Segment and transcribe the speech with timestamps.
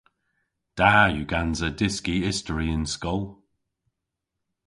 [0.77, 3.23] Da yw gansa dyski istori y'n skol.